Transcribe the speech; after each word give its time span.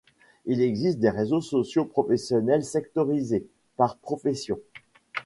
Il 0.47 0.63
existe 0.63 0.97
des 0.97 1.11
réseaux 1.11 1.41
sociaux 1.41 1.85
professionnels 1.85 2.63
sectorisés, 2.65 3.45
par 3.77 3.97
profession. 3.97 4.57